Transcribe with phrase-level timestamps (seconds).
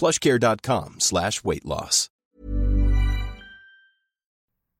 [0.00, 2.08] plushcare.com slash weight loss.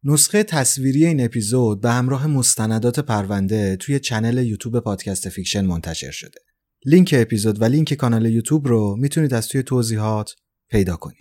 [0.04, 6.40] نسخه تصویری این اپیزود به همراه مستندات پرونده توی چنل یوتیوب پادکست فیکشن منتشر شده.
[6.84, 10.34] لینک اپیزود و لینک کانال یوتیوب رو می‌تونید از توی توضیحات
[10.70, 11.18] پیدا کنید.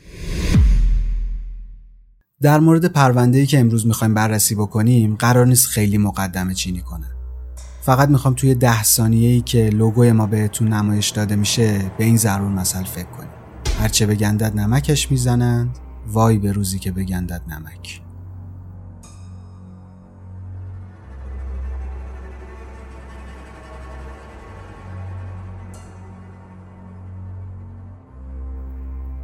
[2.41, 7.11] در مورد پرونده‌ای که امروز می‌خوایم بررسی بکنیم قرار نیست خیلی مقدمه چینی کنم.
[7.81, 12.51] فقط می‌خوام توی ده ثانیه‌ای که لوگوی ما بهتون نمایش داده میشه به این ضرور
[12.51, 13.40] مثل فکر کنیم.
[13.79, 15.77] هرچه بگندد نمکش می‌زنند
[16.07, 18.01] وای به روزی که بگندد نمک.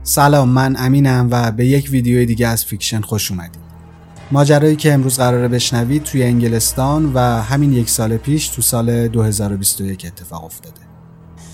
[0.03, 3.61] سلام من امینم و به یک ویدیو دیگه از فیکشن خوش اومدید.
[4.31, 10.05] ماجرایی که امروز قراره بشنوید توی انگلستان و همین یک سال پیش تو سال 2021
[10.05, 10.86] اتفاق افتاده.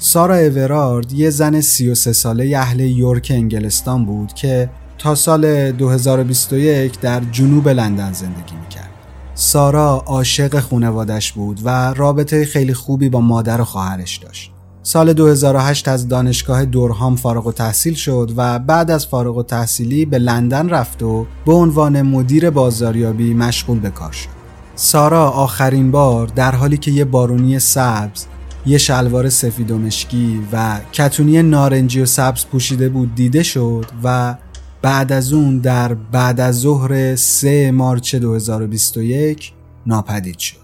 [0.06, 7.22] سارا اورارد یه زن 33 ساله اهل یورک انگلستان بود که تا سال 2021 در
[7.32, 8.90] جنوب لندن زندگی می‌کرد.
[9.34, 14.52] سارا عاشق خونوادش بود و رابطه خیلی خوبی با مادر و خواهرش داشت.
[14.84, 20.06] سال 2008 از دانشگاه دورهام فارغ و تحصیل شد و بعد از فارغ و تحصیلی
[20.06, 24.30] به لندن رفت و به عنوان مدیر بازاریابی مشغول به کار شد.
[24.76, 28.26] سارا آخرین بار در حالی که یه بارونی سبز،
[28.66, 34.38] یه شلوار سفید و مشکی و کتونی نارنجی و سبز پوشیده بود دیده شد و
[34.82, 39.54] بعد از اون در بعد از ظهر 3 مارچ 2021
[39.86, 40.64] ناپدید شد.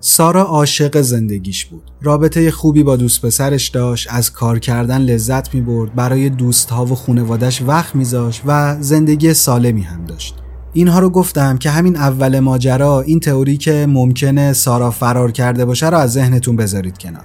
[0.00, 1.90] سارا عاشق زندگیش بود.
[2.00, 6.94] رابطه خوبی با دوست پسرش داشت، از کار کردن لذت می برد، برای دوستها و
[6.94, 10.41] خونوادش وقت میذاشت و زندگی سالمی هم داشت.
[10.72, 15.88] اینها رو گفتم که همین اول ماجرا این تئوری که ممکنه سارا فرار کرده باشه
[15.88, 17.24] رو از ذهنتون بذارید کنار.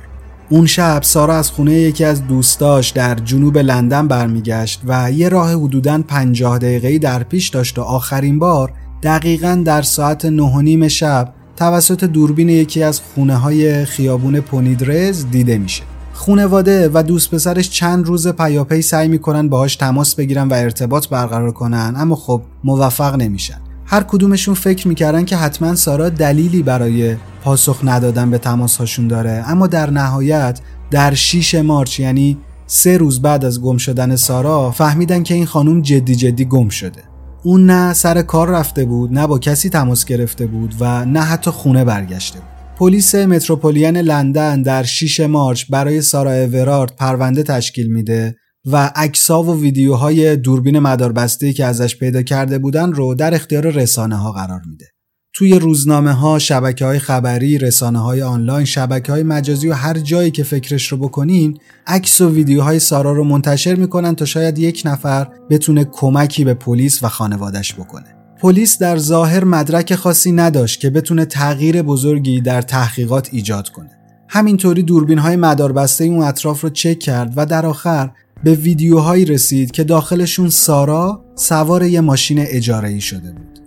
[0.49, 5.53] اون شب سارا از خونه یکی از دوستاش در جنوب لندن برمیگشت و یه راه
[5.53, 12.03] حدوداً 50 دقیقه‌ای در پیش داشت و آخرین بار دقیقاً در ساعت 9 شب توسط
[12.03, 15.83] دوربین یکی از خونه های خیابون پونیدرز دیده میشه.
[16.17, 21.51] خونواده و دوست پسرش چند روز پیاپی سعی می‌کنن باهاش تماس بگیرن و ارتباط برقرار
[21.51, 23.57] کنن اما خب موفق نمیشن.
[23.85, 29.43] هر کدومشون فکر می‌کردن که حتما سارا دلیلی برای پاسخ ندادن به تماس هاشون داره
[29.47, 30.59] اما در نهایت
[30.91, 35.81] در 6 مارچ یعنی سه روز بعد از گم شدن سارا فهمیدن که این خانم
[35.81, 37.03] جدی جدی گم شده.
[37.43, 41.51] اون نه سر کار رفته بود نه با کسی تماس گرفته بود و نه حتی
[41.51, 48.35] خونه برگشته بود پلیس متروپولین لندن در 6 مارچ برای سارا اورارد پرونده تشکیل میده
[48.65, 54.15] و عکس‌ها و ویدیوهای دوربین مداربسته که ازش پیدا کرده بودن رو در اختیار رسانه
[54.15, 54.85] ها قرار میده.
[55.33, 60.31] توی روزنامه ها، شبکه های خبری، رسانه های آنلاین، شبکه های مجازی و هر جایی
[60.31, 65.27] که فکرش رو بکنین، عکس و ویدیوهای سارا رو منتشر می‌کنن تا شاید یک نفر
[65.49, 68.16] بتونه کمکی به پلیس و خانوادش بکنه.
[68.39, 73.89] پلیس در ظاهر مدرک خاصی نداشت که بتونه تغییر بزرگی در تحقیقات ایجاد کنه.
[74.27, 78.11] همینطوری دوربین های مداربسته اون اطراف رو چک کرد و در آخر
[78.43, 83.59] به ویدیوهایی رسید که داخلشون سارا سوار یه ماشین اجاره ای شده بود.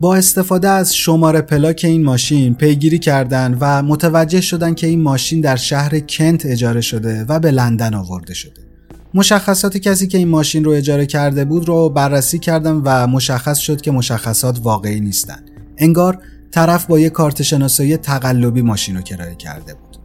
[0.00, 5.40] با استفاده از شماره پلاک این ماشین پیگیری کردند و متوجه شدن که این ماشین
[5.40, 8.73] در شهر کنت اجاره شده و به لندن آورده شده.
[9.14, 13.80] مشخصات کسی که این ماشین رو اجاره کرده بود رو بررسی کردم و مشخص شد
[13.80, 15.38] که مشخصات واقعی نیستن.
[15.78, 16.18] انگار
[16.50, 19.96] طرف با یه کارت شناسایی تقلبی ماشین رو کرایه کرده بود.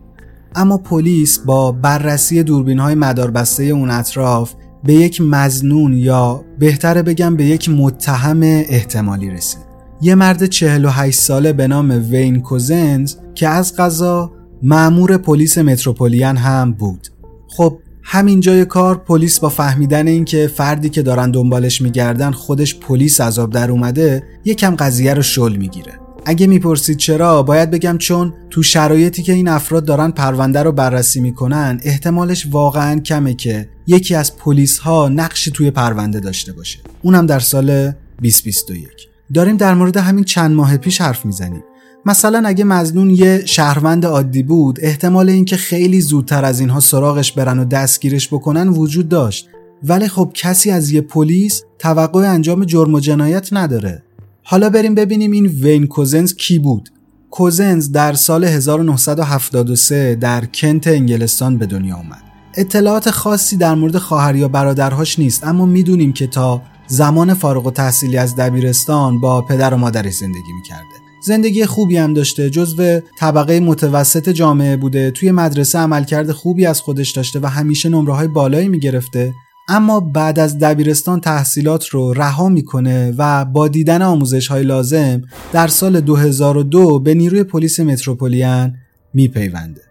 [0.56, 4.54] اما پلیس با بررسی دوربین های مداربسته اون اطراف
[4.84, 9.70] به یک مزنون یا بهتره بگم به یک متهم احتمالی رسید.
[10.02, 14.32] یه مرد 48 ساله به نام وین کوزنز که از قضا
[14.64, 17.08] معمور پلیس متروپولیان هم بود.
[17.48, 17.80] خب
[18.12, 23.50] همین جای کار پلیس با فهمیدن اینکه فردی که دارن دنبالش میگردن خودش پلیس عذاب
[23.54, 25.94] در اومده یکم قضیه رو شل می‌گیره.
[26.26, 31.20] اگه می‌پرسید چرا باید بگم چون تو شرایطی که این افراد دارن پرونده رو بررسی
[31.20, 36.80] می‌کنن احتمالش واقعا کمه که یکی از پلیس ها نقشی توی پرونده داشته باشه.
[37.02, 38.88] اونم در سال 2021
[39.34, 41.64] داریم در مورد همین چند ماه پیش حرف می‌زنیم.
[42.06, 47.60] مثلا اگه مزنون یه شهروند عادی بود احتمال اینکه خیلی زودتر از اینها سراغش برن
[47.60, 49.50] و دستگیرش بکنن وجود داشت.
[49.84, 54.04] ولی خب کسی از یه پلیس توقع انجام جرم و جنایت نداره.
[54.44, 56.90] حالا بریم ببینیم این وین کوزنز کی بود.
[57.32, 62.24] کوزنز در سال 1973 در کنت انگلستان به دنیا آمد.
[62.54, 67.72] اطلاعات خاصی در مورد خواهر یا برادرهاش نیست اما می‌دونیم که تا زمان فارغ و
[67.72, 70.99] تحصیلی از دبیرستان با پدر و مادرش زندگی می‌کرده.
[71.22, 75.12] زندگی خوبی هم داشته جزو طبقه متوسط جامعه بوده.
[75.12, 79.34] توی مدرسه عملکرد خوبی از خودش داشته و همیشه نمره های بالایی می‌گرفته.
[79.70, 85.22] اما بعد از دبیرستان تحصیلات رو رها می‌کنه و با دیدن آموزش های لازم
[85.54, 88.76] در سال 2002 به نیروی پلیس متروپولیان
[89.14, 89.82] میپیونده.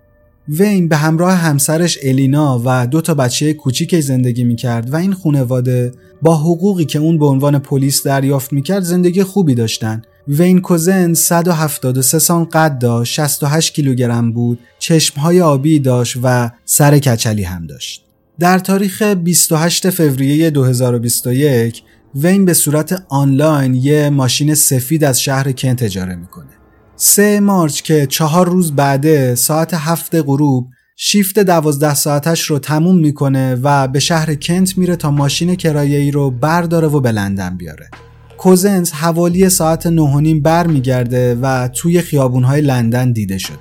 [0.49, 5.93] وین به همراه همسرش الینا و دو تا بچه کوچیک زندگی می‌کرد و این خانواده
[6.23, 10.03] با حقوقی که اون به عنوان پلیس دریافت می‌کرد زندگی خوبی داشتن.
[10.29, 17.43] وین کوزن 173 سان قد داشت 68 کیلوگرم بود چشمهای آبی داشت و سر کچلی
[17.43, 18.05] هم داشت.
[18.39, 21.83] در تاریخ 28 فوریه 2021
[22.15, 26.51] وین به صورت آنلاین یه ماشین سفید از شهر کنت اجاره می‌کنه.
[26.97, 33.55] 3 مارچ که چهار روز بعده ساعت هفت غروب شیفت دوازده ساعتش رو تموم می‌کنه
[33.55, 37.91] و به شهر کنت میره تا ماشین کرایه‌ای رو برداره و به لندن بیاره.
[38.39, 43.57] کوزنز حوالی ساعت نیم بر میگرده و توی خیابونهای لندن دیده شده.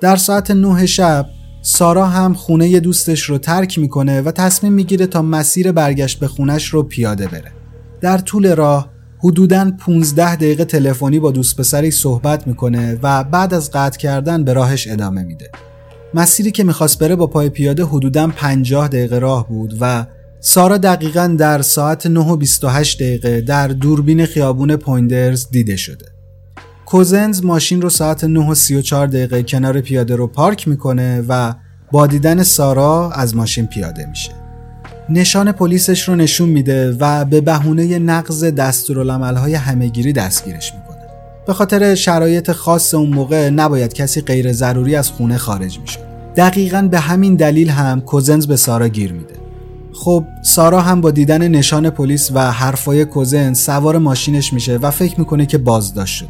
[0.00, 1.26] در ساعت نه شب
[1.62, 6.68] سارا هم خونه دوستش رو ترک می‌کنه و تصمیم می‌گیره تا مسیر برگشت به خونش
[6.68, 7.52] رو پیاده بره.
[8.00, 13.70] در طول راه حدوداً 15 دقیقه تلفنی با دوست پسری صحبت می‌کنه و بعد از
[13.70, 15.50] قطع کردن به راهش ادامه میده.
[16.14, 20.06] مسیری که می‌خواست بره با پای پیاده حدوداً 50 دقیقه راه بود و
[20.44, 26.06] سارا دقیقا در ساعت 9 و 28 دقیقه در دوربین خیابون پویندرز دیده شده.
[26.86, 31.54] کوزنز ماشین رو ساعت 9 و 34 دقیقه کنار پیاده رو پارک می‌کنه و
[31.92, 34.30] با دیدن سارا از ماشین پیاده میشه.
[35.08, 41.06] نشان پلیسش رو نشون میده و به بهونه نقض دستورالعملهای همهگیری دستگیرش می‌کنه.
[41.46, 45.98] به خاطر شرایط خاص اون موقع نباید کسی غیر ضروری از خونه خارج میشه.
[46.36, 49.41] دقیقا به همین دلیل هم کوزنز به سارا گیر میده.
[49.92, 55.20] خب سارا هم با دیدن نشان پلیس و حرفای کوزنز سوار ماشینش میشه و فکر
[55.20, 56.28] می‌کنه که بازداشت شده.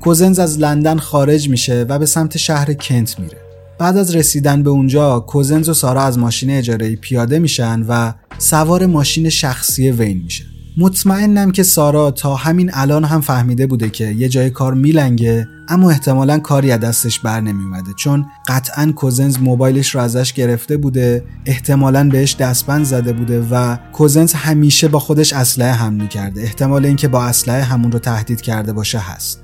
[0.00, 3.38] کوزنز از لندن خارج میشه و به سمت شهر کنت میره.
[3.78, 8.86] بعد از رسیدن به اونجا کوزنز و سارا از ماشین اجاره پیاده میشن و سوار
[8.86, 10.53] ماشین شخصی وین میشن.
[10.76, 15.90] مطمئنم که سارا تا همین الان هم فهمیده بوده که یه جای کار میلنگه اما
[15.90, 22.08] احتمالا کاری از دستش بر نمیومده چون قطعا کوزنز موبایلش رو ازش گرفته بوده احتمالا
[22.08, 26.42] بهش دستبند زده بوده و کوزنز همیشه با خودش اسلحه هم می‌کرده.
[26.42, 29.40] احتمال اینکه با اسلحه همون رو تهدید کرده باشه هست.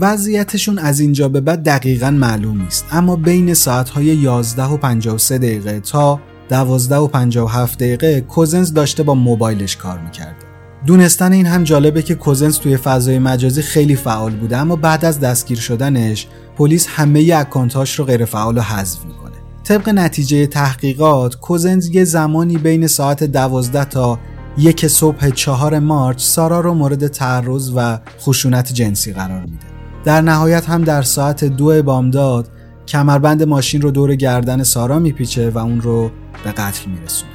[0.00, 5.80] وضعیتشون از اینجا به بعد دقیقا معلوم نیست اما بین ساعتهای 11 و 53 دقیقه
[5.80, 10.43] تا 12 و 57 دقیقه کوزنز داشته با موبایلش کار می‌کرده.
[10.86, 15.20] دونستن این هم جالبه که کوزنز توی فضای مجازی خیلی فعال بوده اما بعد از
[15.20, 16.26] دستگیر شدنش
[16.56, 19.32] پلیس همه اکانتاش رو غیر فعال و حذف می‌کنه.
[19.64, 24.18] طبق نتیجه تحقیقات کوزنز یه زمانی بین ساعت 12 تا
[24.58, 29.66] یک صبح چهار مارچ سارا رو مورد تعرض و خشونت جنسی قرار میده.
[30.04, 32.48] در نهایت هم در ساعت دو بامداد
[32.88, 36.10] کمربند ماشین رو دور گردن سارا میپیچه و اون رو
[36.44, 37.33] به قتل میرسونه.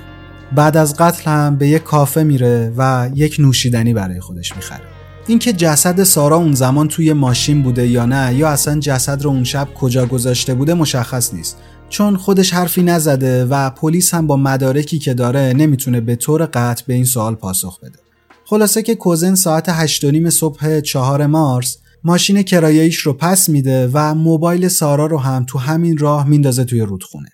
[0.55, 4.83] بعد از قتل هم به یک کافه میره و یک نوشیدنی برای خودش می‌خره.
[5.27, 9.43] اینکه جسد سارا اون زمان توی ماشین بوده یا نه یا اصلا جسد رو اون
[9.43, 11.57] شب کجا گذاشته بوده مشخص نیست.
[11.89, 16.83] چون خودش حرفی نزده و پلیس هم با مدارکی که داره نمی‌تونه به طور قطع
[16.87, 17.99] به این سوال پاسخ بده.
[18.45, 24.67] خلاصه که کوزن ساعت 8 صبح 4 مارس ماشین کرایه‌ایش رو پس میده و موبایل
[24.67, 27.29] سارا رو هم تو همین راه میندازه توی رودخونه.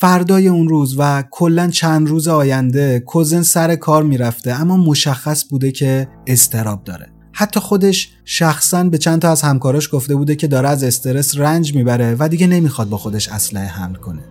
[0.00, 5.72] فردای اون روز و کلا چند روز آینده کوزن سر کار می‌رفته اما مشخص بوده
[5.72, 7.06] که استراب داره.
[7.32, 11.74] حتی خودش شخصا به چند تا از همکاراش گفته بوده که داره از استرس رنج
[11.74, 14.22] می‌بره و دیگه نمی‌خواد با خودش اسلحه حمل کنه.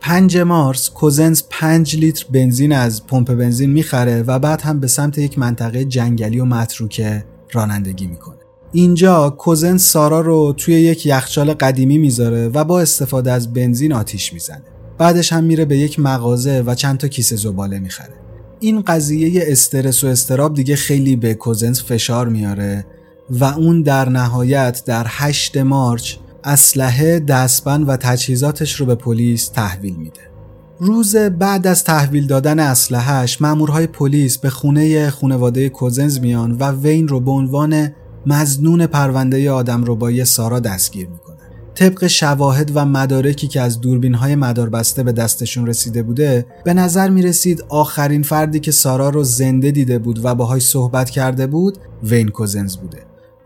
[0.00, 5.18] 5 مارس کوزنز 5 لیتر بنزین از پمپ بنزین می‌خره و بعد هم به سمت
[5.18, 8.38] یک منطقه جنگلی و متروکه رانندگی می‌کنه.
[8.72, 14.32] اینجا کوزن سارا رو توی یک یخچال قدیمی می‌ذاره و با استفاده از بنزین آتیش
[14.32, 14.75] می‌زنه.
[14.98, 18.14] بعدش هم میره به یک مغازه و چند تا کیسه زباله می‌خره.
[18.60, 22.86] این قضیه استرس و استراب دیگه خیلی به کوزنز فشار میاره
[23.30, 29.96] و اون در نهایت در 8 مارچ اسلحه دستبند و تجهیزاتش رو به پلیس تحویل
[29.96, 30.20] میده.
[30.80, 37.08] روز بعد از تحویل دادن اسلحهش مامورهای پلیس به خونه خانواده کوزنز میان و وین
[37.08, 37.92] رو به عنوان
[38.26, 41.25] مزنون پرونده آدم ربایی سارا دستگیر می‌کنه
[41.76, 47.10] طبق شواهد و مدارکی که از دوربین های مداربسته به دستشون رسیده بوده به نظر
[47.10, 51.78] می رسید آخرین فردی که سارا رو زنده دیده بود و باهاش صحبت کرده بود
[52.02, 52.98] وین کوزنز بوده.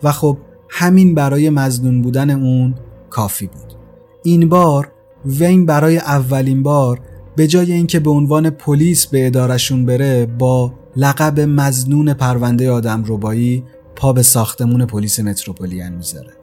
[0.02, 2.74] و خب همین برای مزنون بودن اون
[3.10, 3.74] کافی بود.
[4.22, 4.92] این بار
[5.24, 7.00] وین برای اولین بار
[7.36, 13.64] به جای اینکه به عنوان پلیس به ادارشون بره با لقب مزنون پرونده آدم ربایی
[13.96, 16.39] پا به ساختمون پلیس متروپولیان می‌ذاره.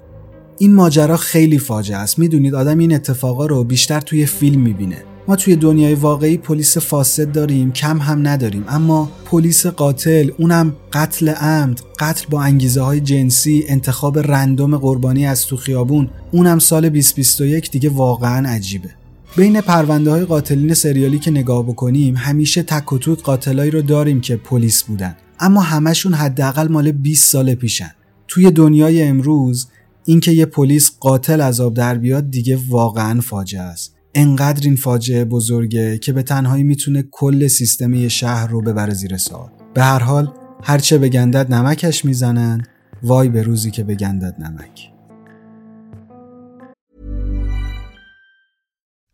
[0.60, 2.20] این ماجرا خیلی فاجعه است.
[2.20, 5.04] می‌دونید آدم این اتفاقا رو بیشتر توی فیلم می‌بینه.
[5.28, 8.64] ما توی دنیای واقعی پلیس فاسد داریم کم هم نداریم.
[8.68, 15.46] اما پلیس قاتل اونم قتل عمد قتل با انگیزه های جنسی انتخاب رندوم قربانی از
[15.46, 18.90] تو خیابون اونم سال 2021 دیگه واقعا عجیبه.
[19.36, 24.22] بین پرونده های قاتلین سریالی که نگاه بکنیم همیشه تک و توک قاتلایی رو داریم
[24.22, 25.16] که پلیس بودن.
[25.40, 27.92] اما همشون حداقل مال 20 سال پیشن.
[28.28, 29.68] توی دنیای امروز
[30.10, 35.98] اینکه یه پلیس قاتل عذاب در بیاد دیگه واقعا فاجعه است انقدر این فاجعه بزرگه
[35.98, 40.34] که به تنهایی می‌تونه کل سیستم یه شهر رو ببره زیر سوال به هر حال
[40.64, 42.66] هرچه به گندت نمکش می‌زنن
[43.04, 44.92] وای به روزی که به گندت نمک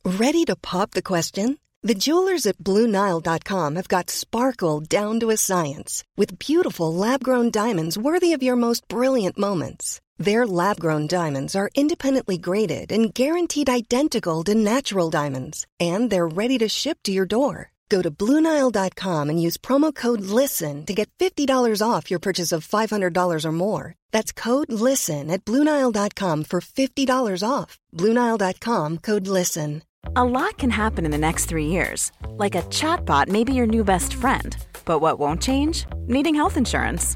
[0.05, 1.47] Ready to pop the question?
[1.89, 7.97] The jewelers at BlueNile.com have got sparkle down to a science with beautiful lab-grown diamonds
[7.97, 10.02] worthy of your most brilliant moments.
[10.17, 16.27] Their lab grown diamonds are independently graded and guaranteed identical to natural diamonds, and they're
[16.27, 17.71] ready to ship to your door.
[17.89, 22.67] Go to Bluenile.com and use promo code LISTEN to get $50 off your purchase of
[22.67, 23.93] $500 or more.
[24.11, 27.77] That's code LISTEN at Bluenile.com for $50 off.
[27.95, 29.83] Bluenile.com code LISTEN.
[30.15, 32.11] A lot can happen in the next three years.
[32.27, 34.55] Like a chatbot may be your new best friend.
[34.85, 35.85] But what won't change?
[36.07, 37.15] Needing health insurance.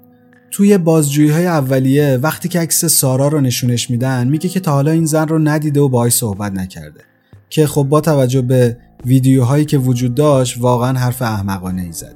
[0.51, 4.91] توی بازجویی های اولیه وقتی که عکس سارا رو نشونش میدن میگه که تا حالا
[4.91, 7.01] این زن رو ندیده و باهاش صحبت نکرده.
[7.49, 12.15] که خب با توجه به ویدیوهایی که وجود داشت واقعا حرف احمقانه ای زده.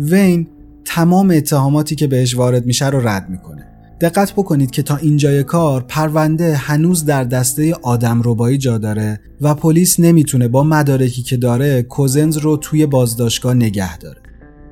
[0.00, 0.46] وین
[0.84, 3.66] تمام اتهاماتی که بهش وارد میشه رو رد می‌کنه.
[4.00, 9.54] دقت بکنید که تا اینجای کار پرونده هنوز در دسته آدم ربایی جا داره و
[9.54, 14.20] پلیس نمی‌تونه با مدارکی که داره کوزنز رو توی بازداشتگاه نگه داره.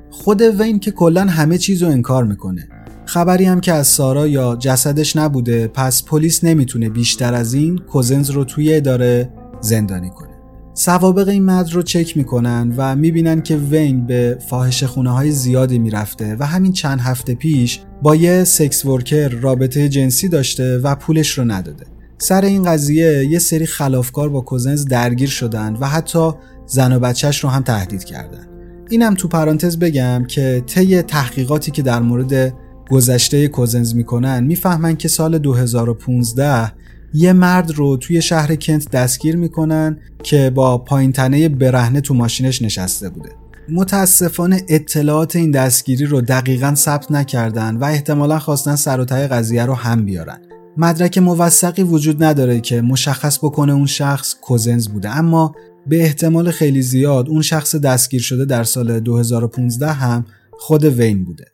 [0.09, 2.67] خود وین که کلا همه چیز رو انکار می‌کنه.
[3.05, 8.29] خبری هم که از سارا یا جسدش نبوده پس پلیس نمی‌تونه بیشتر از این کوزنز
[8.29, 9.29] رو توی اداره
[9.61, 10.29] زندانی کنه.
[10.73, 15.79] سوابق این مرد رو چک می‌کنن و می‌بینن که وین به فاحش خونه های زیادی
[15.79, 21.37] می‌رفته و همین چند هفته پیش با یه سکس ورکر رابطه جنسی داشته و پولش
[21.37, 21.85] رو نداده.
[22.17, 26.31] سر این قضیه یه سری خلافکار با کوزنز درگیر شدن و حتی
[26.65, 28.47] زن و بچهش رو هم تهدید کردن.
[28.89, 32.53] اینم تو پرانتز بگم که طی تحقیقاتی که در مورد
[32.89, 36.71] گذشته کوزنز می‌کنن می‌فهمن که سال 2015
[37.13, 42.61] یه مرد رو توی شهر کنت دستگیر می‌کنن که با پایین تنه برهنه تو ماشینش
[42.61, 43.29] نشسته بوده.
[43.69, 49.73] متاسفانه اطلاعات این دستگیری رو دقیقا ثبت نکردن و احتمالا خواستن سر و قضیه رو
[49.73, 50.37] هم بیارن.
[50.77, 55.55] مدرک موثقی وجود نداره که مشخص بکنه اون شخص کوزنز بوده اما
[55.87, 60.25] به احتمال خیلی زیاد اون شخص دستگیر شده در سال 2015 هم
[60.59, 61.45] خود وین بوده.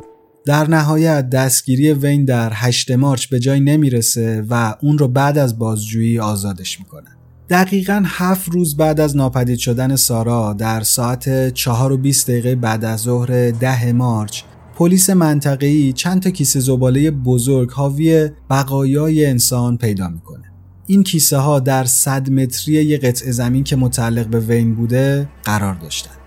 [0.46, 5.60] در نهایت دستگیری وین در 8 مارچ به جای نمی‌رسه و اون رو بعد از
[5.60, 7.18] بازجویی آزادش می‌کنن
[7.50, 12.86] دقیقا هفت روز بعد از ناپدید شدن سارا در ساعت 4 و 20 دقیقه بعد
[12.86, 14.42] از ظهر 10 مارچ
[14.76, 20.52] پلیس منطقه‌ای چند تا کیسه زباله بزرگ حاوی بقایای انسان پیدا می‌کنه.
[20.88, 25.76] این کیسه ها در 100 متری یه قطعه زمین که متعلق به وین بوده قرار
[25.76, 26.21] داشتن.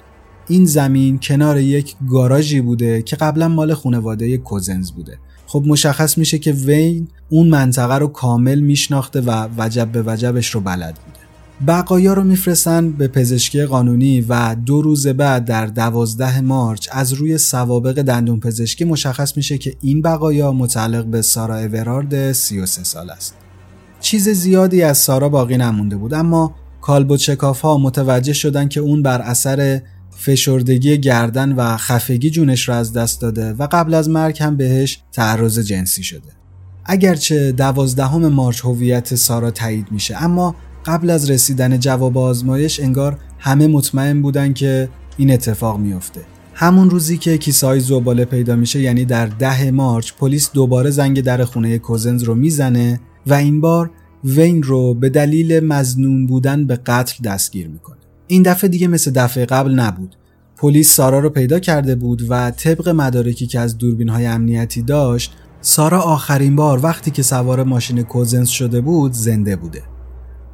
[0.49, 5.19] این زمین کنار یک گاراژی بوده که قبلا مال خانواده کوزنز بوده.
[5.47, 10.61] خب مشخص میشه که وین اون منطقه رو کامل میشناخته و وجب به وجبش رو
[10.61, 11.25] بلد بوده.
[11.67, 17.39] بقایا رو میفرستن به پزشکی قانونی و دو روز بعد در دوازده مارچ از روی
[17.39, 23.35] سوابق دندون پزشکی مشخص میشه که این بقایا متعلق به سارا اورارد 33 سال است.
[24.01, 29.21] چیز زیادی از سارا باقی نمونده بود اما کالبوچکاف ها متوجه شدن که اون بر
[29.21, 29.81] اثر
[30.17, 34.99] فشردگی گردن و خفگی جونش را از دست داده و قبل از مرگ هم بهش
[35.13, 36.33] تعرض جنسی شده.
[36.85, 40.57] اگرچه دوازدهم مارچ هویت سارا تایید میشه اما
[40.87, 46.21] قبل از رسیدن جواب آزمایش انگار همه مطمئن بودن که این اتفاق میافته
[46.55, 51.21] همون روزی که کیسه های زباله پیدا میشه یعنی در ده مارچ پلیس دوباره زنگ
[51.21, 53.91] در خونه کوزنز رو می‌زنه و این بار
[54.25, 59.47] وین رو به دلیل مزنون بودن به قتل دستگیر می‌کنه این دفعه دیگه مثل دفعه
[59.47, 60.17] قبل نبود.
[60.57, 65.33] پلیس سارا رو پیدا کرده بود و طبق مدارکی که از دوربین های امنیتی داشت
[65.61, 69.83] سارا آخرین بار وقتی که سوار ماشین کوزنز شده بود زنده بوده.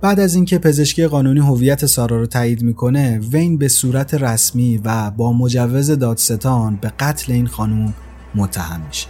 [0.01, 5.11] بعد از اینکه پزشکی قانونی هویت سارا رو تایید می‌کنه وین به صورت رسمی و
[5.11, 7.95] با مجوز دادستان به قتل این خانوم
[8.35, 9.09] متهم میشه.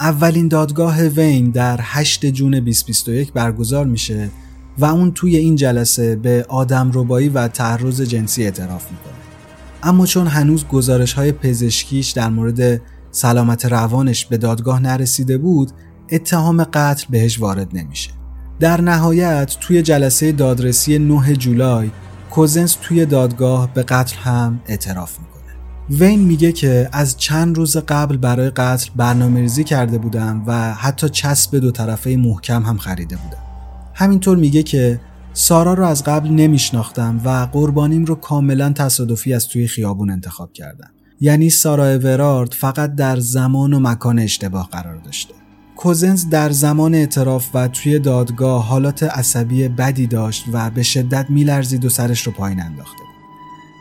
[0.00, 4.30] اولین دادگاه وین در 8 جون 2021 برگزار میشه.
[4.78, 9.12] و اون توی این جلسه به آدم ربایی و تعرض جنسی اعتراف می‌کنه.
[9.82, 15.72] اما چون هنوز گزارش های پزشکیش در مورد سلامت روانش به دادگاه نرسیده بود
[16.12, 18.10] اتهام قتل بهش وارد نمیشه.
[18.60, 21.90] در نهایت توی جلسه دادرسی 9 جولای
[22.30, 25.32] کوزنس توی دادگاه به قتل هم اعتراف می‌کنه.
[25.90, 31.08] وین میگه که از چند روز قبل برای قتل برنامه ریزی کرده بودم و حتی
[31.08, 33.51] چسب دو طرفه محکم هم خریده بودم.
[34.02, 35.00] همینطور میگه که
[35.32, 40.90] سارا رو از قبل نمیشناختم و قربانیم رو کاملا تصادفی از توی خیابون انتخاب کردم
[41.20, 45.34] یعنی سارا اورارد فقط در زمان و مکان اشتباه قرار داشته
[45.76, 51.84] کوزنز در زمان اعتراف و توی دادگاه حالات عصبی بدی داشت و به شدت میلرزید
[51.84, 53.02] و سرش رو پایین انداخته.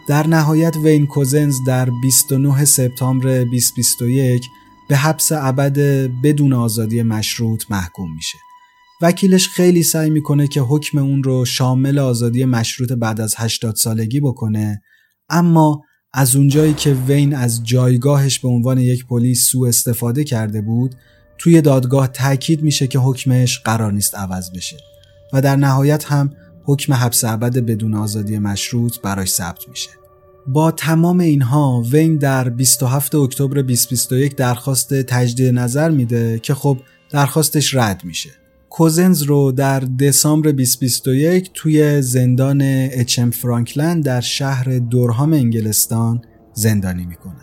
[0.07, 4.49] در نهایت وین کوزنز در 29 سپتامبر 2021
[4.89, 5.79] به حبس ابد
[6.23, 8.37] بدون آزادی مشروط محکوم میشه.
[9.01, 14.19] وکیلش خیلی سعی می‌کنه که حکم اون رو شامل آزادی مشروط بعد از 80 سالگی
[14.19, 14.81] بکنه
[15.29, 15.81] اما
[16.13, 20.95] از اونجایی که وین از جایگاهش به عنوان یک پلیس سوء استفاده کرده بود
[21.37, 24.77] توی دادگاه تاکید میشه که حکمش قرار نیست عوض بشه
[25.33, 26.33] و در نهایت هم
[26.63, 29.89] حکم حبس ابد بدون آزادی مشروط براش ثبت میشه.
[30.47, 36.77] با تمام اینها وین در 27 اکتبر 2021 درخواست تجدید نظر میده که خب
[37.09, 38.40] درخواستش رد میشه.
[38.71, 46.21] کوزنز رو در دسامبر 2021 توی زندان اچم فرانکلند در شهر دورهام انگلستان
[46.53, 47.41] زندانی می‌کنه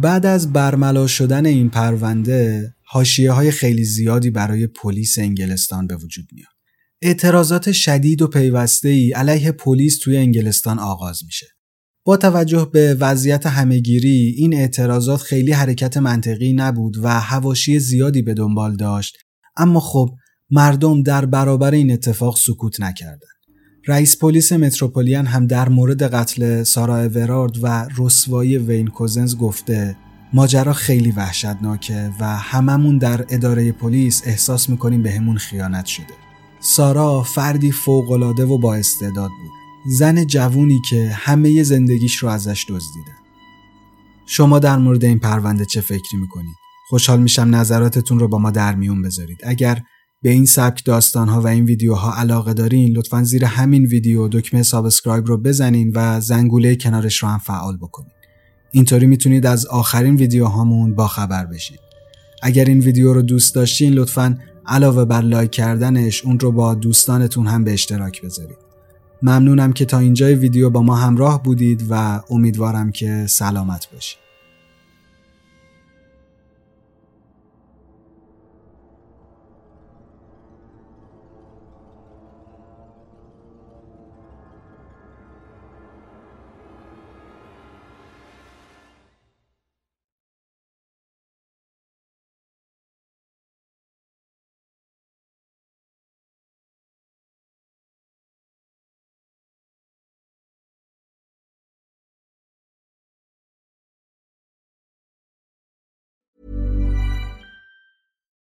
[0.00, 6.24] بعد از برملا شدن این پرونده حاشیه های خیلی زیادی برای پلیس انگلستان به وجود
[6.32, 6.48] میاد.
[7.02, 11.46] اعتراضات شدید و پیوسته ای علیه پلیس توی انگلستان آغاز میشه.
[12.04, 18.34] با توجه به وضعیت همهگیری این اعتراضات خیلی حرکت منطقی نبود و هواشی زیادی به
[18.34, 19.16] دنبال داشت
[19.56, 20.10] اما خب
[20.50, 23.34] مردم در برابر این اتفاق سکوت نکردند.
[23.86, 29.96] رئیس پلیس متروپولیان هم در مورد قتل سارا اورارد و رسوایی وین کوزنز گفته
[30.32, 36.14] ماجرا خیلی وحشتناکه و هممون در اداره پلیس احساس می‌کنیم بهمون خیانت شده.
[36.60, 39.52] سارا فردی فوقالعاده و با استعداد بود.
[39.92, 43.18] زن جوونی که همه زندگیش رو ازش دزدیدن.
[44.26, 48.74] شما در مورد این پرونده چه فکری می‌کنید؟ خوشحال میشم نظراتتون رو با ما در
[48.74, 49.38] میون بذارید.
[49.44, 49.82] اگر
[50.22, 54.62] به این سبک داستان ها و این ویدیوها علاقه دارین لطفا زیر همین ویدیو دکمه
[54.62, 58.10] subscribe رو بزنین و زنگوله کنارش رو هم فعال بکنین.
[58.72, 61.80] اینطوری می‌تونید از آخرین ویدیوهامون با خبر بشید.
[62.42, 67.46] اگر این ویدیو رو دوست داشتین لطفا علاوه بر لایک کردنش اون رو با دوستانتون
[67.46, 68.58] هم به اشتراک بذارید.
[69.22, 74.23] ممنونم که تا اینجای ویدیو با ما همراه بودید و امیدوارم که سلامت باشید.